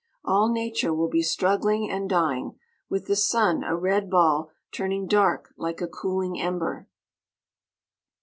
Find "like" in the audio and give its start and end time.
5.57-5.79